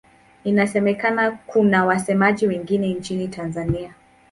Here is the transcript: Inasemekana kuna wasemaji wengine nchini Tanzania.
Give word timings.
Inasemekana 0.43 1.31
kuna 1.31 1.85
wasemaji 1.85 2.47
wengine 2.47 2.93
nchini 2.93 3.27
Tanzania. 3.27 3.93